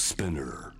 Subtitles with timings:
[0.00, 0.72] Spinner.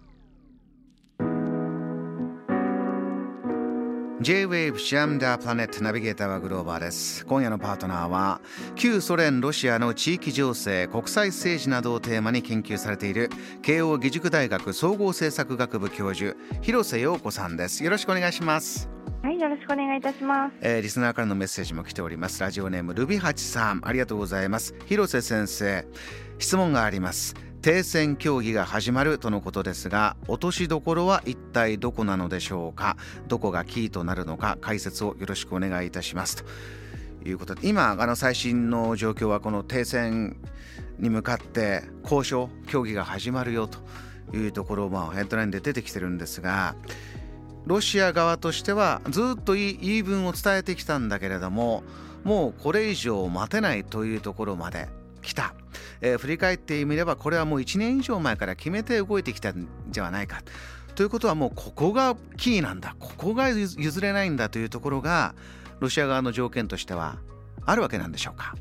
[4.23, 7.27] J-Wave シアムダープラネットナビゲーターはグローバーです。
[7.27, 8.41] 今夜のパートナーは
[8.77, 13.29] 旧ソ連ロシアの地域情勢国際政治などをテーマに研究されている
[13.61, 17.85] 慶應義塾大学総合政策学部教授広瀬陽子さんです。
[17.85, 18.89] よろしくお願いします。
[19.23, 20.55] はい、よろしくお願いいたします。
[20.61, 22.41] えーリスナーからのメッセージも来ております。
[22.41, 23.81] ラジオネームルビハチさん。
[23.85, 24.75] ありがとうございます。
[24.87, 25.87] 広瀬先生。
[26.39, 27.35] 質問があります。
[27.63, 32.97] 停戦協議が始まるとのことですが落としどころは一体どこなのでしょうか？
[33.29, 34.57] どこがキーとなるのか？
[34.63, 36.37] 解説をよろしくお願いいたします。
[36.37, 36.45] と
[37.29, 40.39] いうことで今あの最新の状況はこの停戦
[40.99, 43.79] に向かって交渉協議が始まるよと
[44.35, 46.75] いうところまあヘッドラインで出てきてるんですが
[47.67, 51.83] ロシア側としてはずっと言い分を伝えてきたんだけれども
[52.25, 54.89] もうこれ以上待てないというところまで
[55.23, 55.55] 来た、
[56.01, 60.43] えー振り返ってみればこれはもう1年以上前から決めて動いてきたんじゃないか。
[60.95, 62.97] ということはもうここがキーなんだ。
[62.99, 65.35] ここが譲れないんだというところが
[65.79, 67.19] ロシア側の条件としては
[67.65, 68.55] あるわけなんでしょうか。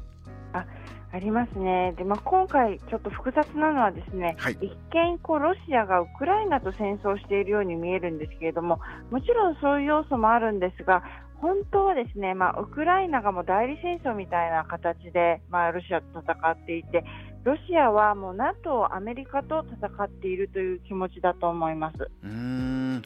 [1.12, 1.94] ありますね。
[1.98, 8.80] で、まあ、今回ちょっと複雑なのはですね、はい一見こうロシアがウクライナと戦争しているように見えるんですけれども、
[9.10, 11.04] もちろんそういう要素もあるんですが、
[11.38, 17.04] 本当はですね、まあ、ウクライナがもう代理戦争みたいな形で、まあ、ロシアと戦っていて、
[17.44, 21.98] ロシアはもう NATO、アメリカと戦っているという気持ちだと思います。
[22.24, 23.02] うーん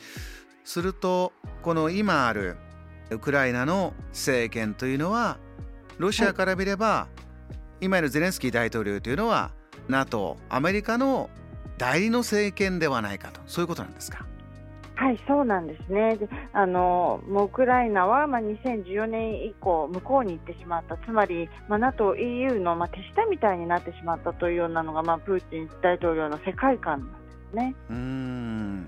[0.63, 2.55] するとこの今ある
[3.09, 5.37] ウクライナの政権というのは
[5.97, 7.07] ロシアから見れば、
[8.01, 9.51] るゼレンスキー大統領というのは
[9.87, 11.29] NATO アメリカの
[11.77, 14.25] 代理の政権ではないかとそういうことなんですか？
[14.95, 16.15] はい、そうなんですね。
[16.17, 27.15] であのもうウクライナは、まあ、2014年以降、向こうに行ってしまった、つまり、まあ、NATO、EU の、まあ、手下みたいになってしまったというようなのが、まあ、プーチン大統領の世界観なんで
[27.51, 27.75] すね。
[27.89, 28.85] うーん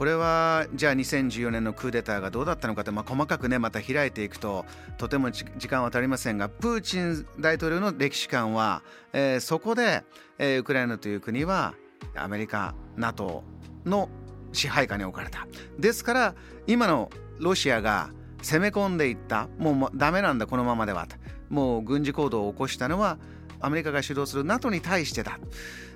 [0.00, 4.64] これはじゃあ2014年のクーデターがどうだったのかって、まあ、細かくねまた開いていくと
[4.96, 8.82] とても時間は足りませんがプーチン大統領の歴史観は、
[9.12, 10.02] えーそこで、
[10.38, 11.74] えーウクライナという国は
[12.16, 13.44] アメリカ NATO
[13.84, 14.08] の
[14.54, 15.46] 支配下に置かれた。
[15.78, 16.34] ですから
[16.66, 18.08] 今のロシアが
[18.40, 19.48] 攻め込んでいった。
[19.58, 21.16] もうもうダメなんだこのままではと。
[21.50, 23.18] もう軍事行動を起こしたのは
[23.60, 25.38] アメリカが主導する NATO に対してだ。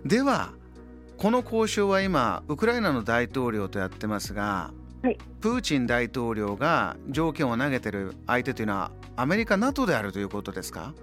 [0.04, 0.52] では
[1.16, 10.94] この交渉は今ウクライナの大統領とやってますが、はいプーチン大統領が条件を投げてる相手というのはアメリカ NATO であるということですか？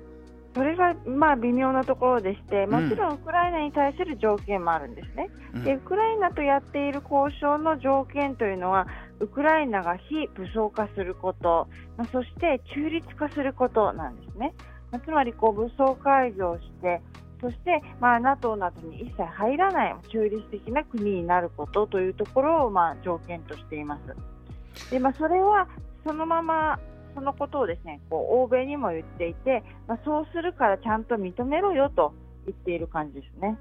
[0.56, 5.30] それが、まあ、微妙なところでして、んもちろんウクライナに対する条件もあるんですね。
[5.54, 8.88] うんでウクライナとやっている交渉の条件というのは
[9.20, 14.54] ウクライナが非武装化すること、まあ、そして中立化することなんですね。
[14.92, 17.02] まあつまりこう武装解除をして
[17.42, 24.92] そして、まあ、NATO などに一切入らない中立的な国になることというところを、まあ、条件としています。
[24.92, 25.68] でまあ、それは
[26.06, 26.80] そのまま
[27.14, 32.14] そのことをですねこう欧米にも言っていて、まあ、そうするからちゃんと認めろよと
[32.46, 33.58] 言っている感じですね。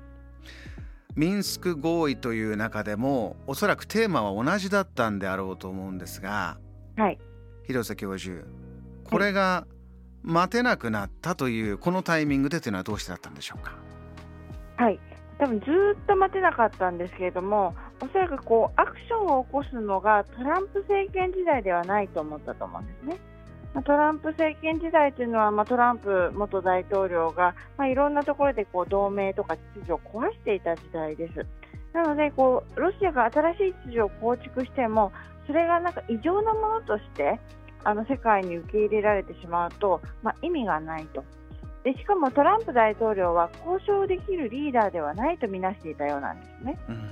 [1.16, 6.58] ミンスク合意という中でもおそらくテーマは同じだったんであろうと思うんですが
[6.96, 7.18] はい
[7.66, 8.44] 広瀬教授
[9.04, 9.66] これが
[10.22, 13.72] 待てなくなったというこのタイミングでというのはどうしてだったんでしょうか？
[14.76, 14.98] はい、
[15.38, 23.16] 多分ずっと待てなかったんですけれども、おそらくこうアクションを起こすのがトランプ政権時代ではないと思ったと思うんですね。
[23.74, 31.46] まあトランプ政権時代というのは、まあ、トランプ元大統領が、まあ、いろんなところでこう同盟とか秩序を壊していた時代です。
[31.92, 35.12] なのでこう、ロシアが新しい秩序を構築しても、
[35.46, 37.38] それがなんか異常なものとして
[37.84, 41.24] あの世界に受け入れられてしまうと、まあ、意味がないと。
[41.84, 46.78] でしかもトランプ大統領は交渉できるリーダーではないとみなしていたようなんですね。
[46.88, 47.10] うん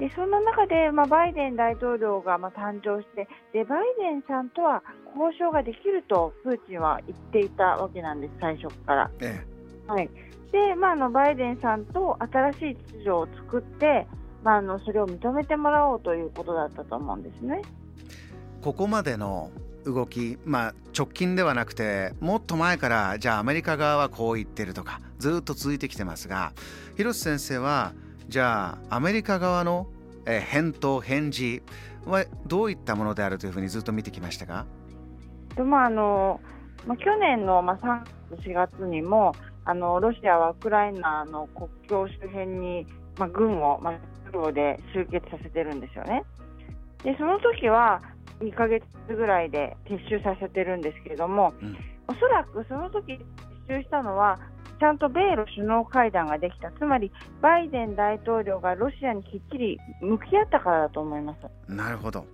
[0.00, 4.82] でそんな中で、まあ、バイデン大統領がまあ誕生してでバイデンさんとは
[5.14, 9.10] 交渉ができるとプーチンは言っていたわけなんです、最初から。
[9.20, 9.44] え
[9.86, 10.08] はい
[10.52, 14.06] でまあ、あのバイデンさんと新しい秩序を作って、
[14.42, 17.60] まあ、あのそれを認めてもらおうということだったと思うんですね。
[17.62, 19.50] えここまでの
[19.84, 26.52] 動き、まあ、直近ではなくてもっと前からじゃあアメリカ側はこう言ってるとかずっと続いてきてますが
[26.96, 27.92] 広瀬先生は
[28.28, 29.88] じゃあアメリカ側の、
[30.24, 31.62] 返答返事
[32.06, 34.66] はどういったものであるというふうにずっと見てきましたか？
[35.56, 36.40] まああの
[36.86, 38.04] まあ、去年の、まあ、3
[38.36, 39.34] 月、4月にも
[39.64, 42.86] あのロシアはウクライナの国境周辺に、
[43.18, 46.22] まあ、軍を、まあ、で集結させてるんですよね。
[47.02, 48.00] でその時は
[48.40, 51.76] 2ヶ月ぐらいで撤収させてるんですけれども、うん。
[52.08, 53.12] おそらくその時
[53.68, 54.38] 撤収したのは
[54.80, 61.72] ちゃんと米ロ首脳会談ができた、つまりバイデン大統領がロシアにきっちり向き合ったからだと思います。
[61.72, 62.24] なるほど。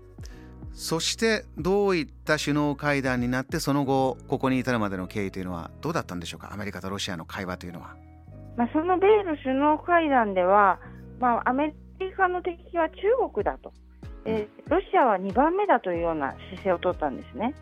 [0.73, 6.53] そしてどういった首脳会談になってその後ここに至るまでの経緯というのはどうだったんでしょうか？
[6.53, 7.97] アメリカとロシアの会話というのは。
[8.57, 10.79] まあ、その米ロ首脳会談では、
[11.19, 12.97] まあ、アメリカの敵は中
[13.35, 13.73] 国だと、
[14.27, 17.55] え、ロシアは2番目だというような姿勢を取ったんですね。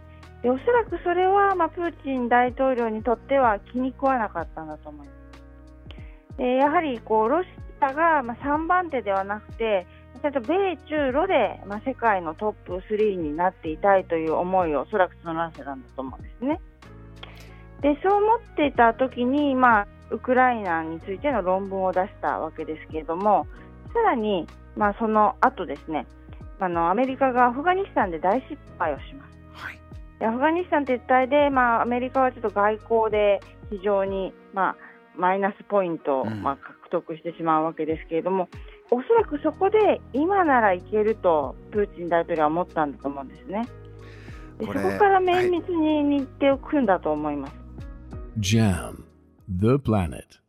[0.42, 6.36] でおそらくそれは、まあ、プーチン大統領にとっては気に食わなかったんだと思います。
[6.36, 7.48] でやはりこうロシ
[7.80, 9.86] アが、まあ、3番手ではなくて、
[10.30, 16.60] ちと米中ロで、まあ、世界のトップ3になっていたいという思いをおそらく募らせたんだと思うんですね。
[17.82, 23.46] でそう思っていた時に、まあ、ウクライナについての論文を出したわけですけれども
[23.92, 24.46] さらに、
[24.76, 26.06] まあ、その後ですね
[26.60, 29.62] あのアメリカがアフガニスタンで大失敗をします。
[29.64, 29.78] はい、
[30.18, 33.40] でアフガニスタン撤退で、まあ、アメリカはちょっと外交で
[33.70, 34.76] 非常に、まあ、
[35.16, 38.48] マイナスポイントを、まあ、獲得してしまうわけですけれども、
[38.90, 43.66] おそらくそこで今ならいけるとプーチン大統領は思ったんだと思うんですね。
[44.60, 47.54] そこから綿密に日程を組んだと思います。
[48.38, 49.02] JAM
[49.48, 50.43] The Planet